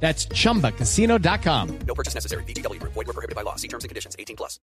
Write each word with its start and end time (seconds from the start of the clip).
That's 0.00 0.28
chumbacasino.com. 0.28 1.68
No 1.86 1.94
purchase 1.94 2.14
necessary. 2.14 2.44
BGW. 2.44 2.80
Void 2.82 3.06
were 3.06 3.12
prohibited 3.14 3.34
by 3.34 3.42
law. 3.42 3.56
See 3.56 3.68
terms 3.68 3.84
and 3.84 3.88
conditions. 3.90 4.14
18 4.18 4.36
plus. 4.36 4.60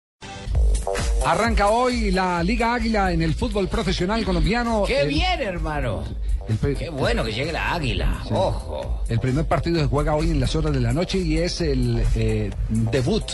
Arranca 1.27 1.69
hoy 1.69 2.11
la 2.11 2.43
Liga 2.43 2.75
Águila 2.75 3.13
en 3.13 3.21
el 3.23 3.35
fútbol 3.35 3.69
profesional 3.69 4.25
colombiano. 4.25 4.85
¡Qué 4.87 5.01
El- 5.03 5.09
bien, 5.09 5.41
hermano! 5.41 6.05
el 6.49 6.77
¡Qué 6.77 6.89
bueno 6.89 7.25
que 7.25 7.33
llegue 7.33 7.53
la 7.53 7.75
águila! 7.75 8.23
¡Ojo! 8.31 9.05
El 9.09 9.21
primer 9.21 9.45
partido 9.45 9.79
se 9.81 9.87
juega 9.87 10.15
hoy 10.15 10.31
en 10.31 10.41
las 10.41 10.57
horas 10.57 10.73
de 10.73 10.81
la 10.81 10.93
noche 10.95 11.19
y 11.19 11.37
es 11.37 11.61
el 11.61 12.03
eh, 12.15 12.51
debut 12.71 13.25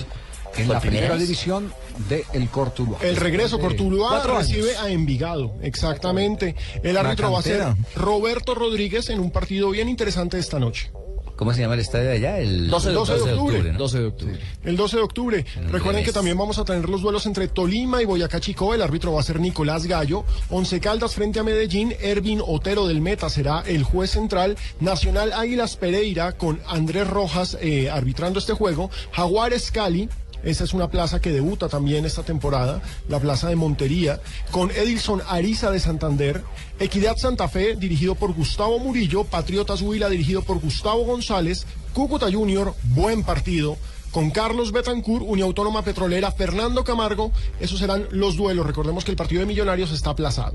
en 0.57 0.67
¿Por 0.67 0.75
la 0.75 0.81
primera 0.81 1.11
vez? 1.11 1.21
división 1.21 1.73
del 2.09 2.49
Cortuluá. 2.49 2.99
El 3.03 3.17
regreso, 3.17 3.57
de 3.59 3.63
Cortuluá 3.63 4.21
recibe 4.25 4.77
a 4.77 4.89
Envigado, 4.91 5.55
exactamente. 5.63 6.57
El 6.83 6.97
árbitro 6.97 7.31
va 7.31 7.39
a 7.39 7.43
ser 7.43 7.65
Roberto 7.95 8.55
Rodríguez 8.57 9.11
en 9.11 9.21
un 9.21 9.31
partido 9.31 9.71
bien 9.71 9.89
interesante 9.89 10.39
esta 10.39 10.59
noche. 10.59 10.91
¿Cómo 11.37 11.53
se 11.53 11.61
llama 11.61 11.75
el 11.75 11.81
estadio 11.81 12.07
de 12.07 12.13
allá? 12.13 12.39
El 12.39 12.69
12 12.69 12.91
de 12.91 12.97
octubre. 12.97 13.73
¿no? 13.73 13.79
12 13.79 13.99
de 13.99 14.07
octubre. 14.07 14.39
El 14.63 14.77
12 14.77 14.97
de 14.97 15.03
octubre. 15.03 15.47
Recuerden 15.71 16.05
que 16.05 16.13
también 16.13 16.39
vamos 16.39 16.59
a 16.59 16.65
tener 16.65 16.89
los 16.89 17.03
duelos 17.03 17.27
entre 17.27 17.49
Tolima 17.49 18.01
y 18.01 18.05
Boyacá 18.05 18.41
Chico. 18.41 18.73
El 18.73 18.83
árbitro 18.83 19.13
va 19.13 19.21
a 19.21 19.25
ser 19.25 19.41
Nicolás 19.41 19.87
Gallo. 19.87 20.25
Once 20.51 20.79
Caldas 20.81 21.15
frente 21.15 21.41
a 21.41 21.43
Medellín. 21.43 21.95
Ervin 22.01 22.41
Otero 22.47 22.87
del 22.87 23.01
Meta 23.01 23.29
será 23.29 23.63
el 23.67 23.83
juez 23.83 24.11
central. 24.11 24.57
Nacional 24.81 25.33
Águilas 25.33 25.77
Pereira 25.77 26.33
con 26.33 26.61
Andrés 26.69 27.09
Rojas 27.09 27.59
eh, 27.61 27.91
arbitrando 27.91 28.39
este 28.39 28.53
juego. 28.53 28.91
Jaguares 29.13 29.71
Cali. 29.73 30.09
Esa 30.45 30.65
es 30.65 30.75
una 30.75 30.89
plaza 30.89 31.21
que 31.21 31.33
debuta 31.33 31.69
también 31.69 32.05
esta 32.05 32.23
temporada, 32.23 32.83
la 33.09 33.19
plaza 33.19 33.49
de 33.49 33.57
Montería, 33.57 34.21
con 34.51 34.71
Edilson 34.71 35.23
Ariza 35.29 35.71
de 35.71 35.81
Santander, 35.81 36.43
Equidad 36.79 37.17
Santa 37.17 37.49
Fe, 37.49 37.77
dirigido 37.77 38.15
por 38.15 38.33
Gustavo 38.35 38.79
Murillo, 38.79 39.25
Patriotas 39.25 39.81
Huila, 39.81 40.09
dirigido 40.09 40.43
por 40.43 40.61
Gustavo 40.61 41.05
González, 41.05 41.67
Cúcuta 41.93 42.31
Junior, 42.31 42.75
buen 42.83 43.23
partido, 43.23 43.77
con 44.11 44.31
Carlos 44.31 44.71
Betancourt, 44.71 45.25
Unión 45.27 45.49
Autónoma 45.49 45.83
Petrolera, 45.83 46.31
Fernando 46.31 46.85
Camargo, 46.85 47.33
esos 47.59 47.81
serán 47.81 48.07
los 48.13 48.37
duelos. 48.37 48.65
Recordemos 48.65 49.05
que 49.05 49.11
el 49.11 49.17
partido 49.17 49.41
de 49.41 49.47
Millonarios 49.47 49.91
está 49.91 50.11
aplazado. 50.11 50.55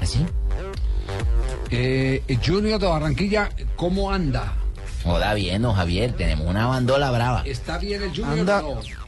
¿Así? 0.00 0.24
Eh, 1.70 2.22
Junior 2.44 2.78
de 2.78 2.86
Barranquilla, 2.86 3.50
¿cómo 3.76 4.10
anda? 4.10 4.54
Joda 5.04 5.32
bien, 5.34 5.62
don 5.62 5.74
Javier. 5.74 6.12
Tenemos 6.12 6.46
una 6.46 6.66
bandola 6.66 7.10
brava. 7.10 7.42
¿Está 7.46 7.78
bien 7.78 8.02
el 8.02 8.10
Junior? 8.10 8.40
Anda. 8.40 8.66
o 8.66 8.74
no? 8.74 9.07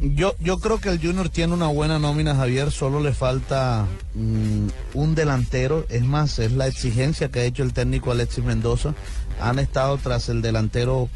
Yo, 0.00 0.34
yo 0.40 0.58
creo 0.58 0.78
que 0.78 0.88
el 0.88 1.00
Junior 1.00 1.28
tiene 1.28 1.54
una 1.54 1.68
buena 1.68 1.98
nómina, 1.98 2.34
Javier. 2.34 2.70
Solo 2.70 3.00
le 3.00 3.12
falta 3.12 3.86
mm, 4.14 4.68
un 4.94 5.14
delantero. 5.14 5.86
Es 5.88 6.02
más, 6.02 6.38
es 6.38 6.52
la 6.52 6.66
exigencia 6.66 7.30
que 7.30 7.40
ha 7.40 7.44
hecho 7.44 7.62
el 7.62 7.72
técnico 7.72 8.10
Alexis 8.10 8.44
Mendoza. 8.44 8.94
Han 9.40 9.58
estado 9.58 9.98
tras 9.98 10.28
el 10.28 10.42
delantero 10.42 11.08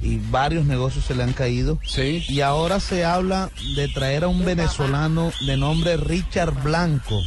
y 0.00 0.18
varios 0.30 0.64
negocios 0.64 1.04
se 1.04 1.14
le 1.14 1.22
han 1.22 1.32
caído. 1.32 1.78
Sí. 1.84 2.24
Y 2.28 2.40
ahora 2.40 2.80
se 2.80 3.04
habla 3.04 3.50
de 3.76 3.88
traer 3.88 4.24
a 4.24 4.28
un 4.28 4.44
venezolano 4.44 5.32
de 5.46 5.56
nombre 5.56 5.96
Richard 5.96 6.62
Blanco, 6.62 7.20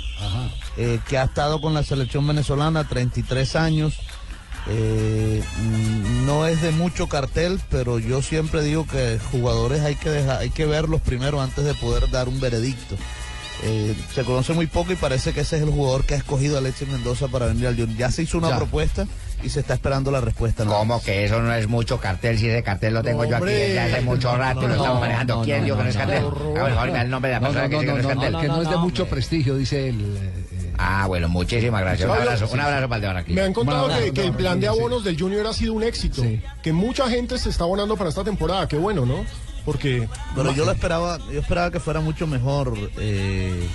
eh, 0.78 1.00
que 1.08 1.18
ha 1.18 1.26
estado 1.26 1.60
con 1.60 1.74
la 1.74 1.84
selección 1.84 2.26
venezolana 2.26 2.88
33 2.88 3.56
años. 3.56 4.00
Eh, 4.68 5.42
mm, 5.64 6.26
no 6.26 6.46
es 6.48 6.62
de 6.62 6.72
mucho 6.72 7.08
cartel, 7.08 7.60
pero 7.70 7.98
yo 8.00 8.22
siempre 8.22 8.62
digo 8.62 8.86
que 8.86 9.20
jugadores 9.32 9.82
hay 9.82 9.96
que 9.96 10.10
dejar, 10.10 10.40
hay 10.40 10.50
que 10.52 10.66
verlos 10.66 11.02
primero 11.02 11.42
antes 11.42 11.66
de 11.66 11.74
poder 11.74 12.10
dar 12.12 12.28
un 12.30 12.40
veredicto. 12.40 12.96
Eh, 13.64 13.96
se 14.16 14.24
conoce 14.24 14.54
muy 14.54 14.66
poco 14.68 14.92
y 14.92 14.96
parece 14.96 15.34
que 15.34 15.42
ese 15.42 15.58
es 15.58 15.62
el 15.64 15.70
jugador 15.70 16.04
que 16.06 16.16
ha 16.16 16.18
escogido 16.18 16.58
Alexis 16.58 16.88
Mendoza 16.88 17.28
para 17.28 17.46
venir 17.48 17.68
al 17.68 17.76
Junior. 17.76 17.96
Ya 17.98 18.12
se 18.12 18.24
hizo 18.24 18.38
una 18.40 18.50
Ya. 18.50 18.58
propuesta 18.58 19.06
y 19.44 19.50
se 19.50 19.60
está 19.60 19.76
esperando 19.76 20.10
la 20.10 20.20
respuesta. 20.22 20.64
nada 20.66 20.78
¿Cómo 20.78 21.02
que 21.04 21.26
eso 21.26 21.42
no 21.42 21.54
es 21.54 21.68
mucho 21.68 22.00
cartel? 22.00 22.40
Si 22.40 22.48
ese 22.48 22.64
cartel 22.64 22.94
lo 22.96 23.04
tengo 23.04 23.24
yo 23.26 23.36
aquí 23.38 23.46
desde 23.46 23.80
hace 23.80 24.02
mucho 24.02 24.36
rato 24.36 24.64
y 24.64 24.68
lo 24.68 24.76
estamos 24.76 25.00
manejando. 25.02 25.36
no, 25.38 25.44
¿Quién 25.44 25.60
no, 25.60 25.64
dijo 25.66 25.78
que 25.78 25.84
no 25.84 25.90
es 25.90 25.96
no, 25.96 26.02
cartel? 26.02 26.24
no, 26.24 26.60
A 26.60 26.64
ver, 26.64 26.72
mejor 26.72 26.88
me 26.88 26.94
da 26.94 27.02
el 27.04 27.10
nombre 27.12 27.30
de 27.30 27.34
la 27.36 27.40
No, 27.40 27.46
persona 27.48 27.64
no, 27.64 27.70
que 27.70 27.76
no, 27.76 27.82
dice 27.82 27.88
que 27.88 27.92
no 27.92 27.96
no, 28.04 28.10
es 28.10 28.16
no, 28.16 28.22
cartel. 28.22 28.42
que 28.42 28.48
no 28.48 28.62
es 28.64 28.70
de 28.70 28.78
mucho 28.78 29.06
prestigio, 29.08 29.56
dice 29.58 29.90
el... 29.90 30.41
Ah, 30.84 31.06
bueno, 31.08 31.30
muchísimas 31.30 31.80
gracias. 31.82 32.10
Un 32.10 32.16
abrazo, 32.16 32.50
un 32.52 32.60
abrazo 32.60 32.90
para 32.90 32.96
el 32.98 33.02
de 33.02 33.08
Me 33.08 33.14
Barranquilla. 33.14 33.46
han 33.46 33.54
contado 33.54 33.88
que, 34.14 34.24
el 34.26 34.34
plan 34.34 34.60
de 34.60 34.66
sí. 34.66 34.74
abonos 34.76 35.04
del 35.04 35.20
Junior 35.20 35.46
ha 35.46 35.54
sido 35.54 35.74
un 35.74 35.84
éxito, 35.84 36.24
Sí. 36.24 36.42
que 36.64 36.74
mucha 36.74 37.08
gente 37.08 37.38
se 37.38 37.50
está 37.50 37.66
abonando 37.66 37.96
para 37.98 38.10
esta 38.10 38.24
temporada. 38.24 38.68
Qué 38.68 38.78
bueno, 38.78 39.06
¿no? 39.06 39.24
Porque 39.64 40.08
Pero 40.36 40.52
yo 40.54 40.66
lo 40.66 40.72
esperaba, 40.72 41.20
yo 41.32 41.40
esperaba 41.40 41.70
que 41.70 41.80
fuera 41.80 42.00
mucho 42.02 42.26
mejor, 42.26 42.74
eh, 43.00 43.68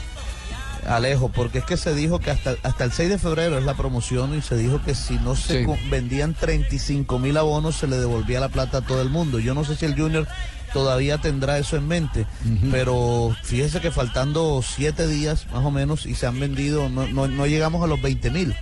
Alejo, 0.88 1.28
porque 1.30 1.58
es 1.58 1.64
que 1.64 1.76
se 1.76 1.94
dijo 1.94 2.19
que 2.19 2.30
hasta, 2.30 2.54
hasta 2.62 2.84
el 2.84 2.92
6 2.92 3.08
de 3.10 3.19
febrero 3.19 3.58
es 3.58 3.64
la 3.64 3.74
promoción 3.74 4.36
y 4.36 4.42
se 4.42 4.56
dijo 4.56 4.80
que 4.82 4.94
si 4.94 5.14
no 5.19 5.34
se 5.36 5.64
Sí. 5.64 5.70
vendían 5.91 6.34
35 6.34 7.19
mil 7.19 7.36
abonos 7.36 7.76
se 7.76 7.86
le 7.86 7.97
devolvía 7.98 8.41
la 8.41 8.48
plata 8.48 8.78
a 8.78 8.80
todo 8.82 9.02
el 9.02 9.10
mundo. 9.10 9.38
Yo 9.38 9.54
no 9.54 9.64
sé 9.64 9.76
si 9.76 9.84
el 9.84 9.94
Junior 9.98 10.26
todavía 10.72 11.19
tendrá 11.19 11.58
eso 11.58 11.76
en 11.76 11.86
mente, 11.88 12.26
pero 12.70 13.34
fíjese 13.42 13.80
que 13.80 13.91
faltando 13.91 14.60
siete 14.62 15.06
días 15.06 15.47
más 15.52 15.64
o 15.64 15.70
menos 15.70 16.06
y 16.06 16.14
se 16.14 16.26
han 16.26 16.38
vendido, 16.38 16.88
no, 16.88 17.06
no, 17.06 17.28
no 17.28 17.47
llegamos 17.47 17.82
a 17.82 17.86
los 17.86 18.00
20 18.03 18.30
mil. 18.30 18.54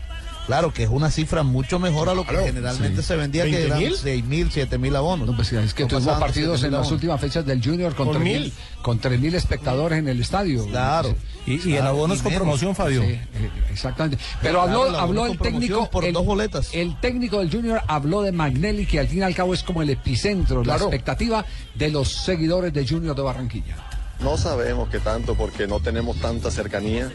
Claro 0.46 0.74
que 0.74 0.82
es 0.82 0.90
una 0.90 1.10
cifra 1.10 1.42
mucho 1.42 1.78
mejor 1.78 2.10
a 2.10 2.14
lo 2.14 2.22
que 2.24 2.30
Claro, 2.30 2.44
generalmente 2.46 3.00
sí. 3.00 3.08
se 3.08 3.16
vendía, 3.16 3.44
que 3.44 3.50
20 3.52 3.66
eran 3.66 3.78
mil. 3.78 3.94
6 3.96 4.24
mil, 4.24 4.50
7 4.52 4.76
mil 4.78 4.94
abonos. 4.94 5.26
No, 5.26 5.34
pues 5.34 5.50
es 5.52 5.72
que 5.72 5.84
No 5.84 5.88
tuvo 5.88 6.18
partidos 6.18 6.60
7.000 6.60 6.64
en 6.66 6.70
las 6.72 6.78
abonos. 6.80 6.92
últimas 6.92 7.20
fechas 7.20 7.46
del 7.46 7.64
Junior 7.64 7.94
con 7.94 8.08
Por 8.08 8.16
3.000 8.16 8.22
mil. 8.22 8.52
con 8.82 9.00
3.000 9.00 9.34
espectadores 9.34 9.98
en 9.98 10.08
el 10.08 10.20
estadio. 10.20 10.66
Claro. 10.66 11.14
Y, 11.46 11.70
y 11.70 11.76
el 11.76 11.86
abono 11.86 12.12
es 12.14 12.20
con 12.22 12.34
promoción, 12.34 12.74
Fabio. 12.74 13.02
Sí, 13.02 13.08
eh, 13.12 13.50
exactamente. 13.72 14.22
Pero 14.42 14.62
Claro, 14.62 14.62
habló, 14.62 14.86
el 14.88 14.94
habló 14.96 15.26
el 15.26 15.38
técnico 15.38 15.88
por 15.90 16.04
el, 16.04 16.12
dos 16.12 16.24
boletas. 16.26 16.68
El 16.74 16.98
técnico 17.00 17.38
del 17.38 17.50
Junior 17.50 17.80
habló 17.86 18.20
de 18.22 18.32
Magnelli, 18.32 18.84
que 18.86 19.00
al 19.00 19.08
fin 19.08 19.20
y 19.20 19.22
al 19.22 19.34
cabo 19.34 19.54
es 19.54 19.62
como 19.62 19.80
el 19.82 19.88
epicentro, 19.90 20.58
la 20.58 20.64
Claro. 20.74 20.84
expectativa 20.86 21.44
de 21.74 21.90
los 21.90 22.08
seguidores 22.12 22.72
de 22.72 22.86
Junior 22.86 23.16
de 23.16 23.22
Barranquilla. 23.22 23.76
No 24.24 24.36
sabemos 24.38 24.88
qué 24.88 24.98
tanto 25.00 25.34
porque 25.34 25.66
no 25.66 25.80
tenemos 25.80 26.16
tanta 26.20 26.50
cercanía. 26.50 27.10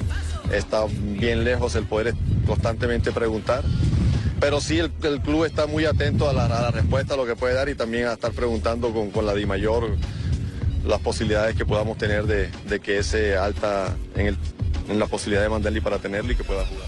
Está 0.54 0.86
bien 0.88 1.44
lejos 1.44 1.76
el 1.76 1.84
poder 1.86 2.14
constantemente 2.46 3.12
preguntar. 3.12 3.64
Pero 4.40 4.62
sí 4.62 4.80
el, 4.80 4.92
el 5.04 5.20
club 5.20 5.44
está 5.44 5.68
muy 5.68 5.86
atento 5.86 6.30
a 6.30 6.34
la, 6.34 6.46
a 6.46 6.62
la 6.62 6.72
respuesta, 6.72 7.16
a 7.16 7.18
lo 7.18 7.26
que 7.26 7.36
puede 7.36 7.56
dar 7.56 7.68
y 7.68 7.76
también 7.76 8.06
a 8.08 8.14
estar 8.14 8.32
preguntando 8.32 8.94
con, 8.94 9.12
con 9.12 9.26
la 9.26 9.34
DIMAYOR 9.34 9.98
las 10.86 11.00
posibilidades 11.02 11.56
que 11.58 11.66
podamos 11.66 11.98
tener 11.98 12.26
de, 12.26 12.50
de 12.70 12.80
que 12.80 13.00
ese 13.00 13.36
alta 13.36 13.94
en, 14.16 14.28
el- 14.28 14.38
en 14.88 14.98
la 14.98 15.08
posibilidad 15.08 15.42
de 15.44 15.50
Mandelli 15.50 15.82
para 15.82 15.98
tenerlo 16.00 16.32
y 16.32 16.36
que 16.36 16.44
pueda 16.46 16.66
jugar. 16.66 16.86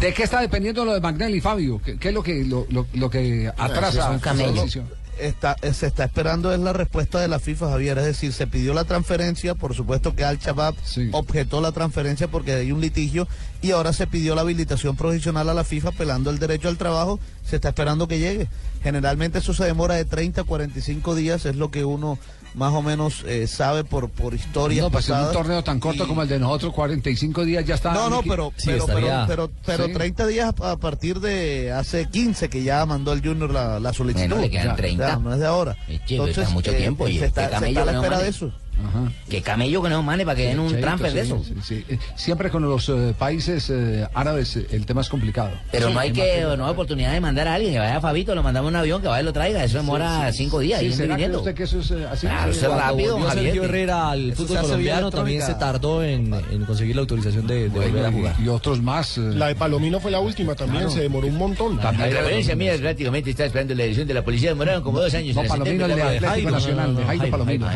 ¿De 0.00 0.14
qué 0.14 0.22
está 0.22 0.40
dependiendo 0.40 0.84
lo 0.84 0.94
de 0.94 1.00
Magnelli, 1.00 1.40
Fabio? 1.40 1.80
¿Qué, 1.84 1.98
qué 1.98 2.08
es 2.08 2.14
lo 2.14 2.22
que, 2.22 2.44
lo, 2.44 2.66
lo- 2.70 2.86
lo 2.94 3.10
que 3.10 3.50
atrasa 3.56 4.10
un 4.10 4.20
decisión? 4.54 4.86
Está, 5.26 5.56
eh, 5.62 5.72
se 5.72 5.86
está 5.86 6.04
esperando 6.04 6.52
es 6.52 6.60
la 6.60 6.72
respuesta 6.72 7.20
de 7.20 7.28
la 7.28 7.38
FIFA, 7.38 7.70
Javier. 7.70 7.98
Es 7.98 8.04
decir, 8.04 8.32
se 8.32 8.46
pidió 8.46 8.74
la 8.74 8.84
transferencia, 8.84 9.54
por 9.54 9.74
supuesto 9.74 10.14
que 10.14 10.24
Al 10.24 10.38
Shabab 10.38 10.74
Sí. 10.84 11.08
objetó 11.12 11.60
la 11.60 11.72
transferencia 11.72 12.28
porque 12.28 12.54
hay 12.54 12.72
un 12.72 12.80
litigio 12.80 13.26
y 13.60 13.70
ahora 13.72 13.92
se 13.92 14.06
pidió 14.06 14.34
la 14.34 14.40
habilitación 14.42 14.96
provisional 14.96 15.48
a 15.48 15.54
la 15.54 15.64
FIFA 15.64 15.90
apelando 15.90 16.30
el 16.30 16.38
derecho 16.38 16.68
al 16.68 16.76
trabajo. 16.78 17.18
Se 17.44 17.56
está 17.56 17.70
esperando 17.70 18.08
que 18.08 18.18
llegue. 18.18 18.48
Generalmente 18.82 19.38
eso 19.38 19.54
se 19.54 19.64
demora 19.64 19.94
de 19.94 20.04
30 20.04 20.40
a 20.42 20.44
45 20.44 21.14
días, 21.14 21.46
es 21.46 21.56
lo 21.56 21.70
que 21.70 21.84
uno 21.84 22.18
más 22.54 22.72
o 22.72 22.82
menos 22.82 23.24
eh, 23.26 23.46
sabe 23.46 23.84
por, 23.84 24.10
por 24.10 24.34
historia. 24.34 24.82
No, 24.82 24.90
pues 24.90 25.08
en 25.08 25.16
un 25.16 25.32
torneo 25.32 25.62
tan 25.64 25.80
corto 25.80 26.06
como 26.06 26.22
el 26.22 26.28
de 26.28 26.38
nosotros, 26.38 26.72
45 26.72 27.44
días 27.44 27.64
ya 27.64 27.74
está. 27.76 27.92
No, 27.92 28.10
no, 28.10 28.22
pero, 28.22 28.52
Sí, 28.56 28.66
pero, 28.70 28.86
pero, 28.86 28.98
estaría- 28.98 29.26
pero, 29.26 29.50
pero 29.64 29.86
Sí. 29.86 29.92
30 29.92 30.26
días 30.26 30.54
a 30.60 30.76
partir 30.76 31.20
de 31.20 31.72
hace 31.72 32.06
15 32.08 32.48
que 32.48 32.62
ya 32.62 32.84
mandó 32.86 33.12
el 33.12 33.22
Junior 33.22 33.50
la, 33.50 33.80
la 33.80 33.92
solicitud. 33.92 34.28
Bueno, 34.28 34.42
le 34.42 34.50
quedan 34.50 34.66
Ya, 34.68 34.76
30. 34.76 35.08
ya, 35.08 35.16
no 35.16 35.32
es 35.32 35.40
de 35.40 35.46
ahora. 35.46 35.76
Eh, 35.88 36.00
chico, 36.04 36.26
está 36.26 36.48
mucho 36.50 36.72
tiempo, 36.74 37.08
y 37.08 37.18
se 37.18 37.26
está, 37.26 37.58
se 37.58 37.68
está 37.68 37.82
a 37.82 37.84
la 37.86 37.92
espera 37.92 38.18
de 38.20 38.28
eso. 38.28 38.52
Ajá. 38.88 39.12
Que 39.28 39.42
camello 39.42 39.82
que 39.82 39.88
no 39.88 40.02
mane 40.02 40.24
para 40.24 40.36
que 40.36 40.46
den 40.48 40.58
un 40.60 40.70
Sí, 40.70 40.76
transfer 40.76 41.12
de 41.12 41.20
eso. 41.20 41.42
sí, 41.44 41.54
sí. 41.62 41.84
Eh, 41.88 41.98
Siempre 42.16 42.50
con 42.50 42.62
los 42.62 42.88
eh, 42.88 43.14
países 43.18 43.68
eh, 43.70 44.06
árabes 44.14 44.56
eh, 44.56 44.66
el 44.70 44.86
tema 44.86 45.00
es 45.02 45.08
complicado. 45.08 45.50
Pero 45.70 45.90
no 45.90 45.98
hay 46.00 46.12
que, 46.12 46.42
no 46.56 46.64
hay 46.66 46.70
oportunidad 46.72 47.12
de 47.12 47.20
mandar 47.20 47.48
a 47.48 47.54
alguien 47.54 47.72
que 47.72 47.78
vaya 47.78 47.96
a 47.96 48.00
Fabito, 48.00 48.34
lo 48.34 48.42
mandamos 48.42 48.68
en 48.70 48.74
un 48.74 48.80
avión 48.80 49.02
que 49.02 49.08
vaya 49.08 49.20
y 49.22 49.24
lo 49.24 49.32
traiga. 49.32 49.64
Eso 49.64 49.78
demora 49.78 50.32
cinco 50.32 50.60
días. 50.60 50.82
Y 50.82 50.92
¿Será 50.92 51.16
que 51.16 51.30
usted 51.30 51.54
que 51.54 51.62
eso 51.64 51.80
es 51.80 51.90
eh, 51.90 52.06
así? 52.10 52.26
Claro, 52.26 52.50
eso 52.50 52.66
es 52.70 52.76
rápido. 52.80 53.30
Sergio 53.32 53.64
Herrera 53.64 54.10
al 54.10 54.32
fútbol 54.34 54.58
colombiano 54.60 55.10
también 55.10 55.42
se 55.42 55.54
tardó 55.54 56.02
en, 56.02 56.32
en 56.50 56.64
conseguir 56.64 56.94
la 56.96 57.00
autorización 57.02 57.46
de, 57.46 57.62
de 57.64 57.68
volver 57.68 57.88
a 58.06 58.10
Bueno, 58.10 58.10
jugar. 58.18 58.34
y, 58.38 58.44
y 58.44 58.48
otros 58.48 58.80
más. 58.82 59.18
eh, 59.18 59.20
la 59.34 59.48
de 59.48 59.54
Palomino 59.54 60.00
fue 60.00 60.10
la 60.10 60.20
última 60.20 60.54
también, 60.54 60.90
se 60.90 61.00
demoró 61.00 61.26
un 61.26 61.36
montón. 61.36 61.76
La 61.76 61.90
referencia 61.92 62.56
mía 62.56 62.74
prácticamente 62.80 63.30
está 63.30 63.44
esperando 63.46 63.74
la 63.74 63.84
edición 63.84 64.06
de 64.06 64.14
la 64.14 64.22
policía. 64.24 64.50
Demoraron 64.50 64.82
como 64.82 65.00
dos 65.00 65.12
años. 65.14 65.34
No, 65.36 65.42
Palomino, 65.44 65.86
el 65.86 65.96
de 65.96 66.50
Nacional, 66.50 66.96
Jairo 67.06 67.30
Palomino. 67.30 67.66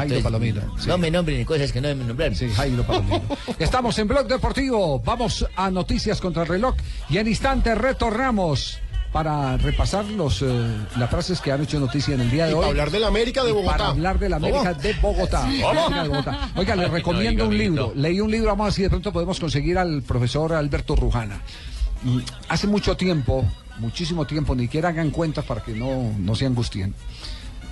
No, 0.97 1.03
me 1.03 1.11
nombren 1.11 1.45
cosas 1.45 1.73
que 1.73 1.81
no 1.83 1.89
me 1.95 2.05
nombraron. 2.05 2.35
Sí, 2.35 2.49
Jairo 2.49 2.83
Palomino. 2.83 3.21
Estamos 3.59 3.99
en 3.99 4.09
Blog 4.09 4.27
Deportivo. 4.27 4.99
Vamos 5.01 5.47
a 5.55 5.71
noticias 5.71 6.23
contra 6.23 6.45
el 6.45 6.49
reloj 6.49 6.75
y 7.11 7.19
en 7.19 7.29
instante 7.29 7.75
retornamos 7.75 8.79
para 9.13 9.59
repasar 9.59 10.07
los, 10.07 10.41
eh, 10.41 10.47
las 10.97 11.11
frases 11.11 11.43
que 11.43 11.53
han 11.53 11.63
hecho 11.63 11.79
noticia 11.79 12.15
en 12.15 12.23
el 12.23 12.31
día 12.31 12.47
de 12.47 12.53
Y 12.53 12.55
hoy. 12.55 12.61
para 12.61 12.71
hablar 12.71 12.91
del 12.91 13.05
América 13.05 13.45
de 13.45 13.53
Bogotá. 13.53 13.77
Para 13.77 13.89
hablar 13.91 14.19
de 14.19 14.29
la 14.31 14.37
América 14.37 14.73
¿Cómo? 14.73 14.83
de 14.83 14.93
Bogotá. 14.95 15.45
De 15.47 16.09
Bogotá. 16.09 16.51
Oiga, 16.57 16.77
le 16.77 16.89
recomiendo 16.89 17.47
un 17.47 17.59
libro. 17.59 17.93
Leí 17.95 18.19
un 18.21 18.31
libro, 18.31 18.49
vamos 18.49 18.65
a 18.65 18.67
ver 18.69 18.73
si 18.73 18.83
de 18.83 18.89
pronto 18.91 19.13
podemos 19.13 19.39
conseguir 19.39 19.77
al 19.77 20.01
profesor 20.03 20.55
Alberto 20.55 20.97
Rujana. 20.97 21.43
Hace 22.49 22.67
mucho 22.67 22.97
tiempo, 22.97 23.45
muchísimo 23.81 24.27
tiempo, 24.27 24.55
ni 24.55 24.63
siquiera 24.65 24.89
hagan 24.91 25.11
cuentas 25.11 25.45
para 25.45 25.63
que 25.63 25.73
no, 25.73 26.13
no 26.19 26.35
se 26.35 26.47
angustien. 26.47 26.95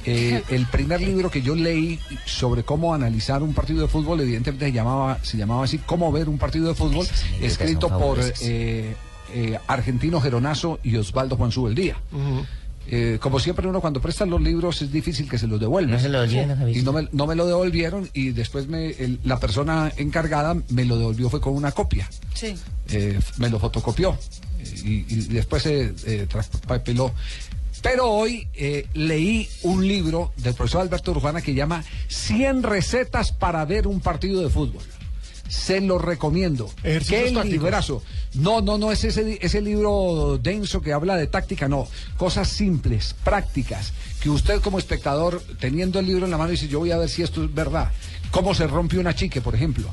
Eh, 0.07 0.43
el 0.51 0.67
primer 0.67 1.01
libro 1.01 1.31
que 1.31 1.43
yo 1.43 1.55
leí 1.55 1.99
sobre 2.27 2.63
cómo 2.63 2.95
analizar 2.95 3.43
un 3.43 3.55
partido 3.55 3.83
de 3.83 3.89
fútbol, 3.89 4.21
evidentemente 4.21 4.67
se 4.67 4.73
llamaba, 4.73 5.19
se 5.23 5.37
llamaba 5.37 5.65
así, 5.65 5.79
Cómo 5.79 6.11
ver 6.13 6.29
un 6.29 6.39
partido 6.39 6.69
de 6.69 6.75
fútbol, 6.75 7.07
escrito 7.41 7.89
por 7.99 8.19
eh, 8.43 8.95
eh, 9.33 9.59
Argentino 9.67 10.21
Geronazo 10.21 10.79
y 10.83 10.97
Osvaldo 10.97 11.37
Juan 11.37 11.51
Subeldía. 11.53 11.97
Eh, 12.87 13.17
como 13.19 13.41
siempre 13.41 13.67
uno 13.67 13.81
cuando 13.81 13.99
presta 14.03 14.27
los 14.27 14.43
libros 14.43 14.83
es 14.83 14.93
difícil 14.93 15.27
que 15.27 15.39
se 15.39 15.47
los 15.47 15.59
devuelva. 15.59 15.93
No 15.93 15.99
se 15.99 16.11
lo 16.11 16.19
don 16.19 16.69
Y 16.69 16.83
no 16.83 16.93
me, 16.93 17.09
no 17.13 17.27
me 17.27 17.35
lo 17.35 17.47
devolvieron 17.47 18.11
y 18.13 18.31
después 18.33 18.69
me, 18.69 18.91
el- 18.91 19.21
la 19.25 19.41
persona 19.41 19.91
encargada 19.97 20.55
me 20.69 20.85
lo 20.85 20.99
devolvió 20.99 21.31
fue 21.31 21.41
con 21.41 21.55
una 21.55 21.73
copia. 21.73 22.07
Sí. 22.35 22.55
Eh, 22.91 23.19
me 23.39 23.49
lo 23.49 23.59
fotocopió 23.59 24.19
y, 24.85 25.07
y 25.09 25.17
después 25.29 25.63
se 25.63 25.95
eh, 26.05 26.27
traspapeló. 26.29 27.15
Pero 27.85 28.11
hoy 28.11 28.49
eh, 28.55 28.87
leí 28.95 29.47
un 29.63 29.87
libro 29.87 30.33
del 30.39 30.55
profesor 30.55 30.81
Alberto 30.81 31.11
Urbana 31.11 31.43
que 31.43 31.53
llama 31.53 31.85
100 32.09 32.63
recetas 32.63 33.31
para 33.31 33.63
ver 33.67 33.87
un 33.87 34.01
partido 34.01 34.41
de 34.41 34.49
fútbol. 34.49 34.83
Se 35.49 35.83
lo 35.83 35.99
recomiendo. 35.99 36.71
Qué 36.83 36.99
tácticos. 36.99 37.45
librazo. 37.45 38.03
No, 38.37 38.63
no, 38.63 38.79
no 38.79 38.91
es 38.91 39.05
ese, 39.05 39.39
ese 39.43 39.61
libro 39.61 40.41
denso 40.43 40.81
que 40.81 40.95
habla 40.95 41.19
de 41.19 41.27
táctica, 41.27 41.69
no. 41.69 41.87
Cosas 42.17 42.49
simples, 42.49 43.15
prácticas, 43.23 43.93
que 44.23 44.31
usted 44.31 44.63
como 44.63 44.79
espectador, 44.79 45.43
teniendo 45.61 45.99
el 45.99 46.07
libro 46.07 46.25
en 46.25 46.31
la 46.31 46.39
mano, 46.39 46.53
dice, 46.53 46.69
yo 46.69 46.79
voy 46.79 46.91
a 46.91 46.97
ver 46.97 47.11
si 47.11 47.23
esto 47.23 47.45
es 47.45 47.53
verdad. 47.53 47.93
¿Cómo 48.31 48.55
se 48.55 48.67
rompe 48.67 48.99
una 48.99 49.15
chique, 49.15 49.43
por 49.43 49.55
ejemplo? 49.55 49.91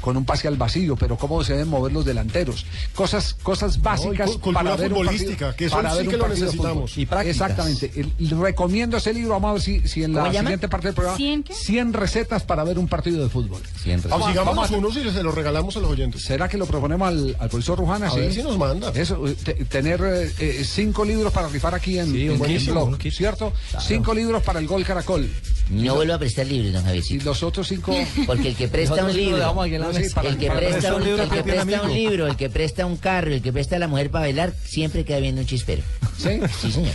Con 0.00 0.16
un 0.16 0.24
pase 0.24 0.48
al 0.48 0.56
vacío, 0.56 0.96
pero 0.96 1.16
cómo 1.16 1.42
se 1.44 1.52
deben 1.52 1.68
mover 1.68 1.92
los 1.92 2.04
delanteros. 2.04 2.64
Cosas, 2.94 3.34
cosas 3.42 3.80
básicas 3.82 4.30
para 4.52 4.76
ver 4.76 4.92
un 4.92 4.98
futbolística, 5.00 5.46
partido, 5.48 5.56
que 5.56 5.64
eso 5.66 5.76
para 5.76 5.90
sí 5.90 5.96
ver 5.98 6.08
que 6.08 6.14
un 6.14 6.20
lo 6.22 6.28
necesitamos. 6.28 6.98
Y 6.98 7.06
prácticas. 7.06 7.36
Exactamente. 7.36 7.92
El- 7.96 8.40
recomiendo 8.40 8.96
ese 8.96 9.12
libro. 9.12 9.30
Vamos 9.34 9.50
a 9.50 9.52
ver 9.54 9.62
si, 9.62 9.88
si 9.88 10.02
en 10.04 10.14
la 10.14 10.30
siguiente 10.32 10.68
parte 10.68 10.88
del 10.88 10.94
programa. 10.94 11.16
¿Cien 11.16 11.42
qué? 11.42 11.54
100 11.54 11.92
recetas 11.92 12.42
para 12.42 12.64
ver 12.64 12.78
un 12.78 12.88
partido 12.88 13.22
de 13.22 13.28
fútbol. 13.28 13.60
Siempre. 13.82 14.08
Pues 14.10 14.20
Vamos 14.20 14.34
vamos 14.46 14.70
a- 14.70 14.76
unos 14.76 14.96
y 14.96 15.10
se 15.10 15.22
los 15.22 15.34
regalamos 15.34 15.76
a 15.76 15.80
los 15.80 15.90
oyentes. 15.90 16.22
¿Será 16.22 16.48
que 16.48 16.56
lo 16.56 16.66
proponemos 16.66 17.08
al, 17.08 17.36
al 17.38 17.48
profesor 17.48 17.78
Rujana? 17.78 18.08
A 18.08 18.14
ver 18.14 18.32
si 18.32 18.42
nos 18.42 18.56
manda. 18.58 18.90
Eso, 18.94 19.26
eh, 19.28 19.36
te- 19.42 19.64
tener 19.66 20.00
eh, 20.04 20.32
eh, 20.38 20.64
cinco 20.64 21.04
libros 21.04 21.32
para 21.32 21.48
rifar 21.48 21.74
aquí 21.74 21.98
en, 21.98 22.10
Sí, 22.12 22.22
en 22.26 22.32
un 22.32 22.38
Blog, 22.66 22.88
un. 22.88 23.10
¿cierto? 23.10 23.52
Cinco 23.80 24.14
libros 24.14 24.42
para 24.42 24.58
el 24.60 24.66
Gol 24.66 24.84
Caracol. 24.84 25.30
No 25.70 25.94
vuelvo 25.94 26.14
a 26.14 26.18
prestar 26.18 26.46
libros, 26.46 26.72
don 26.72 26.82
Y 26.82 26.86
Javiercito. 26.86 27.24
los 27.24 27.42
otros 27.42 27.68
cinco... 27.68 27.94
Porque 28.26 28.48
el 28.48 28.56
que 28.56 28.68
presta 28.68 29.04
un 29.04 29.16
libro, 29.16 29.38
No, 29.54 29.92
sí, 29.92 30.02
el 30.24 30.36
que 30.36 30.50
presta 30.50 30.94
un, 30.96 31.02
el 31.02 31.28
que 31.28 31.42
presta 31.42 31.82
un 31.82 31.92
libro, 31.94 32.26
el 32.26 32.36
que 32.36 32.50
presta 32.50 32.86
un 32.86 32.96
carro, 32.96 33.32
el 33.32 33.40
que 33.40 33.52
presta 33.52 33.78
la 33.78 33.86
mujer 33.88 34.10
para 34.10 34.24
bailar, 34.26 34.52
siempre 34.64 35.04
queda 35.04 35.20
viendo 35.20 35.40
un 35.42 35.46
chispero. 35.46 35.82
¿Sí? 36.18 36.40
Sí, 36.60 36.72
señor. 36.72 36.92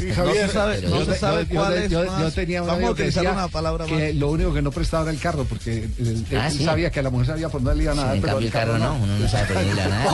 Y 0.00 0.04
No 0.06 0.14
Javier, 0.14 0.46
se 0.46 0.52
sabe, 0.52 0.80
no 0.82 1.00
Yo- 1.00 1.04
se 1.12 1.18
sabe 1.18 1.46
yo- 1.46 1.54
cuál 1.56 1.74
yo- 1.74 1.80
es 1.82 1.90
yo- 1.90 2.04
más. 2.06 2.20
yo 2.22 2.30
tenía 2.30 2.62
un 2.62 2.68
Vamos 2.68 2.84
a 2.84 2.90
utilizar 2.92 3.26
una 3.26 3.48
palabra 3.48 3.84
que 3.86 3.92
más. 4.08 4.14
lo 4.14 4.30
único 4.30 4.54
que 4.54 4.62
no 4.62 4.70
prestaba 4.70 5.02
era 5.04 5.12
el 5.12 5.18
carro, 5.18 5.44
porque 5.44 5.84
él, 5.84 5.90
él- 5.98 6.24
Ah, 6.38 6.46
él 6.46 6.52
sí. 6.58 6.64
sabía 6.64 6.90
que 6.90 7.00
a 7.00 7.02
la 7.02 7.10
mujer 7.10 7.26
sabía 7.26 7.48
por 7.48 7.60
dónde 7.62 7.78
le 7.78 7.84
iban 7.84 7.98
a 7.98 8.04
dar, 8.04 8.14
en 8.16 8.22
pero 8.22 8.38
el 8.38 8.50
carro 8.50 8.78
no, 8.78 8.94
uno 8.94 9.18
no 9.18 9.28
sabe 9.28 9.46
por 9.46 9.56
dónde 9.56 9.74
le 9.74 9.82
van 9.82 9.92
a 9.92 9.98
dar. 9.98 10.08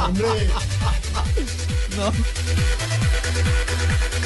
hombre, 0.06 0.24